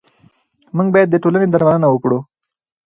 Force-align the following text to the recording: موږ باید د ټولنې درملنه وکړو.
موږ 0.75 0.87
باید 0.93 1.07
د 1.11 1.15
ټولنې 1.23 1.47
درملنه 1.49 1.87
وکړو. 1.89 2.19